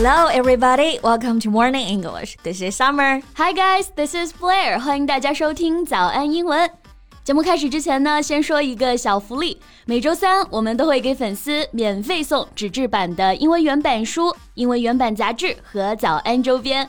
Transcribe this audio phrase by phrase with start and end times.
[0.00, 1.00] Hello, everybody.
[1.02, 2.36] Welcome to Morning English.
[2.44, 3.20] This is Summer.
[3.34, 4.78] Hi guys, this is Blair.
[4.78, 6.70] 欢迎大家收听早安英文。
[7.24, 9.60] 节目开始之前呢，先说一个小福利。
[9.86, 16.88] 每周三我们都会给粉丝免费送纸质版的英文原版书、英文原版杂志和早安周边。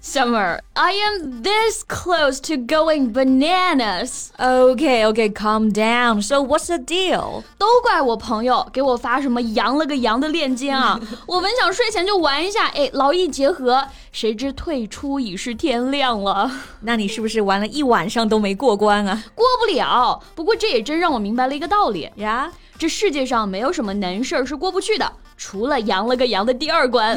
[0.00, 4.30] ！Summer, I am this close to going bananas.
[4.38, 6.22] Okay, okay, calm down.
[6.22, 7.42] So what's the deal?
[7.58, 11.00] 都怪我朋友给我发什么羊了个羊的链接啊！
[11.26, 16.52] 我本想睡前就玩一下，哎，劳逸结合，谁知退出已是天亮了。
[16.82, 19.24] 那你是不是玩了一晚上都没过关啊？
[19.34, 20.22] 过不了。
[20.36, 25.10] 不过这也真让我明白了一个道理呀，这世界上没有什么难事儿是过不去的。
[25.38, 27.14] 除了阳了个阳的第二关，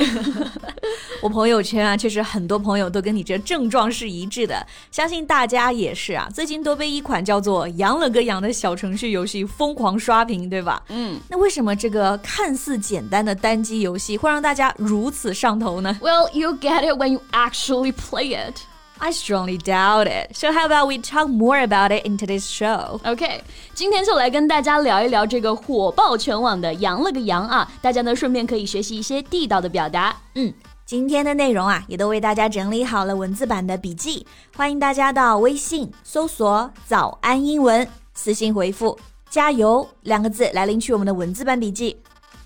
[1.22, 6.30] 我朋友圈啊，确实很多朋友都跟你这症状是一致的，相信大家也是啊。
[6.34, 10.82] 最近都被一款叫做“阳了个阳”的小程序游戏疯狂刷屏，对吧？
[10.90, 15.98] 嗯，那为什么这个看似简单的单机游戏会让大家如此上头呢？
[16.02, 18.56] Well, you get it when you actually play it.
[19.02, 20.36] I strongly doubt it.
[20.36, 23.00] So how about we talk more about it in today's show?
[23.06, 23.42] OK，
[23.74, 30.14] 今天就来跟大家聊一聊这个火爆全网的“羊了个羊”啊，大家呢顺便可以学习一些地道的表达。
[30.36, 30.54] 嗯，
[30.87, 38.99] 今天的内容啊也都为大家整理好了文字版的笔记，欢迎大家到微信搜索“早安英文”，私信回复
[39.31, 41.97] “加油”两个字来领取我们的文字版笔记。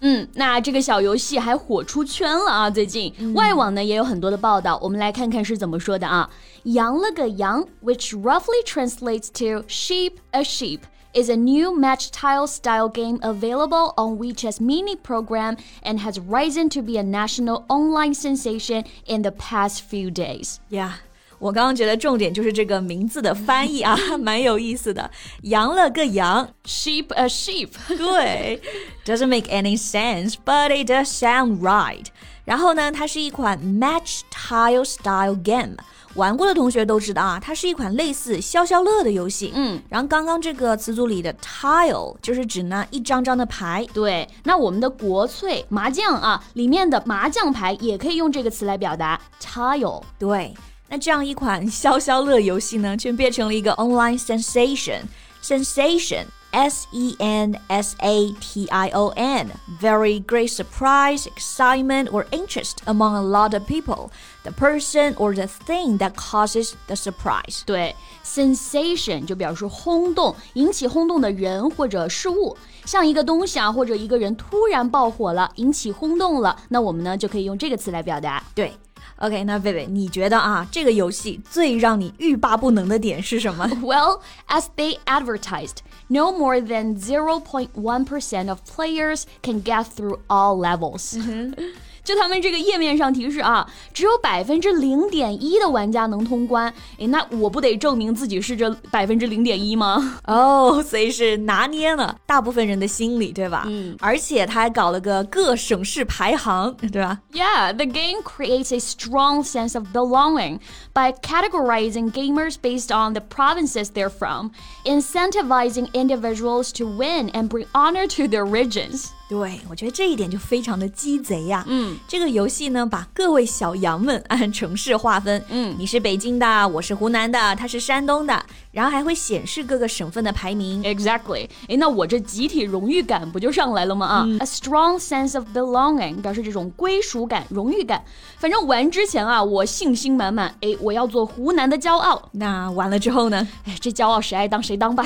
[0.02, 2.70] 嗯，那这个小游戏还火出圈了啊！
[2.70, 6.30] 最近、外网呢也有很多的报道，我们来看看是怎么说的啊。
[6.62, 10.78] 羊了个羊，which roughly translates to sheep a sheep。
[11.13, 16.81] is a new match tile style game available on WeChat's mini program and has risen to
[16.81, 20.59] be a national online sensation in the past few days.
[20.69, 20.93] Yeah.
[21.39, 25.11] 我刚刚觉得重点就是这个名字的翻译啊，蛮有意思的。
[25.41, 28.61] 羊了个羊，sheep a sheep，对，
[29.05, 32.05] doesn't make any sense，but it does sound right。
[32.45, 35.75] 然后呢，它是一款 match tile style game。
[36.18, 39.52] 玩过的同学都知道啊，它是一款类似消消乐的游戏。
[39.54, 43.86] 嗯，然后刚刚这个词组里的 tile 就是指那一张张的牌。
[43.94, 50.02] 对，那我们的国粹麻将啊，里面的麻将牌也可以用这个词来表达 tile。
[50.18, 50.52] 对。
[50.90, 55.00] 那这样一款消消乐游戏呢，却变成了一个 online sensation。
[55.40, 62.77] Sensation, S E N S A T I O N, very great surprise, excitement, or interest
[62.85, 64.11] among a lot of people.
[64.43, 67.63] The person or the thing that causes the surprise.
[67.65, 72.55] 对，sensation 就表示轰动，引起轰动的人或者事物。
[72.85, 78.43] 像一个东西啊，或者一个人突然爆火了，引起轰动了，那我们呢就可以用这个词来表达。
[78.53, 78.73] 对。
[79.17, 83.65] OK，那贝贝，你觉得啊，这个游戏最让你欲罢不能的点是什么？
[83.81, 85.77] Well, as they advertised,
[86.08, 91.14] no more than 0.1% of players can get through all levels.
[91.14, 91.78] Mm-hmm.
[92.07, 96.73] 就他们这个页面上提示啊，只有百分之零点一的玩家能通关。
[96.97, 100.19] 诶，那我不得证明自己是这百分之零点一吗？
[100.25, 103.63] 哦，所以是拿捏了大部分人的心理，对吧？
[103.67, 107.19] 嗯，而且他还搞了个各省市排行，对吧？
[107.31, 110.59] Yeah, the game creates a strong sense of belonging
[110.93, 114.51] by categorizing gamers based on the provinces they're from,
[114.85, 119.07] incentivizing individuals to win and bring honor to their regions.
[119.28, 121.62] 对，我觉得这一点就非常的鸡贼呀。
[121.68, 125.44] 嗯，这个游戏呢，把各位小羊们按城市划分。
[125.50, 128.42] 嗯，你是北京的，我是湖南的，他是山东的，
[128.72, 130.82] 然后还会显示各个省份的排名。
[130.82, 131.46] Exactly。
[131.68, 134.06] 哎，那我这集体荣誉感不就上来了吗？
[134.06, 138.02] 啊、嗯、，a strong sense of belonging 表示这种归属感、荣誉感。
[138.38, 142.30] 反正玩之前啊，我信心满满，哎，我要做湖南的骄傲。
[142.32, 143.46] 那完了之后呢？
[143.66, 145.04] 哎，这骄傲谁爱当谁当吧，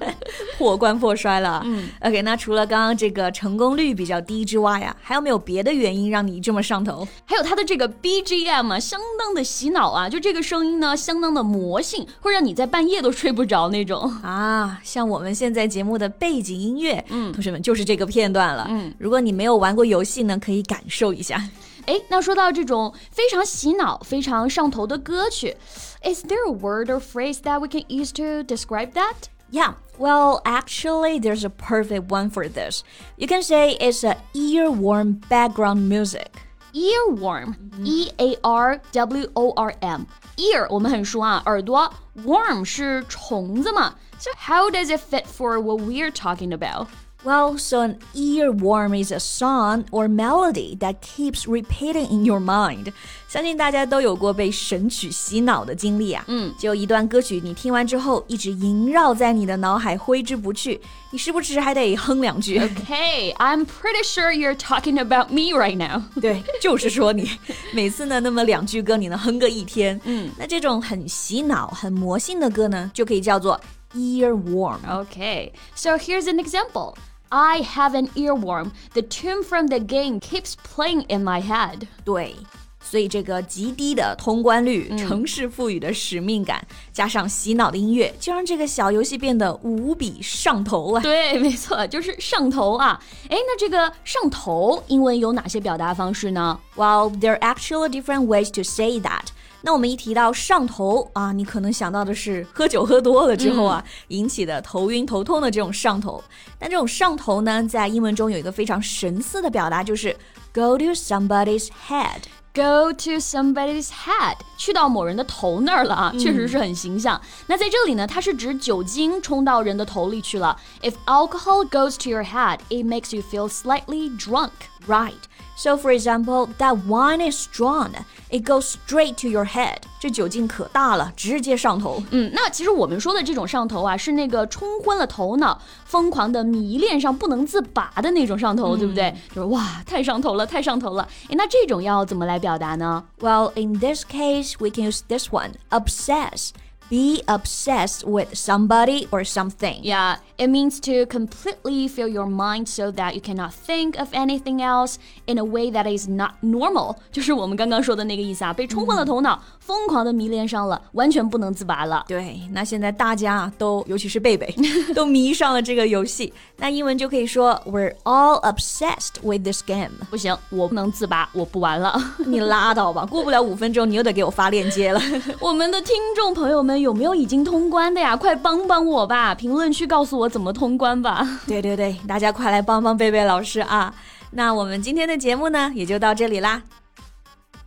[0.58, 1.62] 破罐破摔了。
[1.64, 7.06] 嗯，OK，那除了刚刚这个成功率比较低之外呀，还有没有别的原因让你这么上头？
[7.24, 14.80] 还有它的这个 BGM 啊，相当的洗脑啊，就这个声音呢，相当的魔性，会让你在半夜都睡不着那种啊。
[14.82, 18.66] 像我们现在节目的背景音乐，嗯，同学们就是这个片段了。
[18.68, 21.42] 嗯，如果你没有玩过游戏呢，可以感受一下。
[21.86, 25.54] 哎，那说到这种非常洗脑、非常上头的歌曲
[26.02, 29.14] ，Is there a word or phrase that we can use to describe that?
[29.53, 32.83] Yeah, well, actually, there's a perfect one for this.
[33.17, 36.35] You can say it's a ear-warm background music.
[36.71, 40.05] earworm, e a r w o r m.
[40.37, 41.91] Ear 我们很熟啊，耳朵。
[42.23, 43.95] Worm 是虫子嘛？
[44.19, 46.87] So how does it fit for what we're talking about?
[47.23, 52.93] Well, so an earworm is a song or melody that keeps repeating in your mind.
[53.27, 56.23] 相信大家都有过被神曲洗脑的经历啊。
[56.27, 60.79] 嗯，就一段歌曲，你听完之后一直萦绕在你的脑海，挥之不去。
[61.11, 62.57] 你时不时还得哼两句。
[62.57, 66.01] Okay, I'm pretty sure you're talking about me right now.
[66.21, 67.29] 对，就是说你
[67.73, 69.99] 每次呢那么两句歌，你能哼个一天。
[70.05, 73.59] 嗯，那这种很洗脑、很魔性的歌呢，就可以叫做
[73.93, 74.79] earworm.
[74.87, 76.95] Okay, so here's an example.
[77.29, 78.71] I have an earworm.
[78.93, 81.87] The tune from the game keeps playing in my head.
[82.03, 82.35] 对，
[82.81, 91.01] 所以这个极低的通关率、嗯、城市赋予的使命感，加上洗脑的音乐，就让这个小游戏变得无比上头了。
[91.01, 92.99] 对，没错，就是上头啊！
[93.29, 96.59] 哎，那这个上头英文有哪些表达方式呢？
[96.75, 99.25] Well, there are actually different ways to say that.
[99.64, 106.22] 那我们一提到上头啊，你可能想到的是喝酒喝多了之后啊、嗯、引起的头晕头痛的这种上头。
[106.58, 110.14] 但这种上头呢，在英文中有一个非常神似的表达，就是
[110.52, 112.20] go to somebody's head。
[112.54, 117.20] Go to somebody's head，去到某人的头那儿了啊，确实是很形象。
[117.48, 120.56] 那在这里呢，它是指酒精冲到人的头里去了。
[120.80, 124.52] If alcohol goes to your head, it makes you feel slightly drunk.
[124.86, 125.14] Right.
[125.57, 127.91] So, for example, that wine is strong.
[128.29, 129.79] It goes straight to your head.
[129.99, 132.01] 这酒劲可大了，直接上头。
[132.11, 139.13] 嗯，那其实我们说的这种上头啊，是那个冲昏了头脑，疯狂的迷恋上不能自拔的那种上头，嗯、对不对？
[139.35, 141.05] 就是哇，太上头了，太上头了。
[141.27, 143.03] 诶，那这种要怎么来表达呢？
[143.19, 146.51] Well, in this case, we can use this one: obsess.
[146.89, 149.83] Be obsessed with somebody or something.
[149.83, 154.59] Yeah, it means to completely fill your mind so that you cannot think of anything
[154.63, 154.95] else
[155.27, 156.95] in a way that is not normal.
[157.11, 162.03] 就是我们刚刚说的那个意思啊，被冲昏了头脑，疯狂的迷恋上了，完全不能自拔了。
[162.07, 164.51] 对，那现在大家都，尤其是贝贝，
[164.95, 166.33] 都迷上了这个游戏。
[166.57, 169.91] 那英文就可以说 We're all obsessed with this game。
[170.09, 172.01] 不行，我不能自拔，我不玩了。
[172.25, 174.99] 你拉倒吧，过不了五分钟，你又得给我发链接了。
[175.39, 176.84] 我们的听众朋友 们。
[176.84, 178.16] 有没有已经通关的呀？
[178.16, 179.34] 快帮帮我吧！
[179.34, 181.26] 评论区告诉我怎么通关吧。
[181.46, 183.94] 对对对，大家快来帮帮贝贝老师啊！
[184.32, 186.62] 那我们今天的节目呢，也就到这里啦。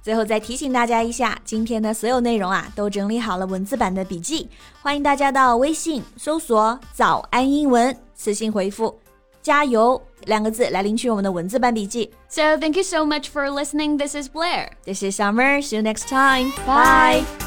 [0.04, 4.48] 最后再提醒大家一下，今天的所有内容啊，都整理好了文字版的笔记，
[4.81, 8.98] 欢迎大家到微信搜索“早安英文”，私信回复
[9.42, 12.12] “加油”两个字来领取我们的文字版笔记。
[12.30, 13.98] So thank you so much for listening.
[13.98, 14.69] This is Blair.
[14.86, 15.62] This is Summer.
[15.62, 16.51] See you next time.
[16.65, 17.47] Bye.